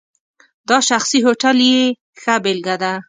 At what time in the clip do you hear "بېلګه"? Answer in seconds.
2.43-2.75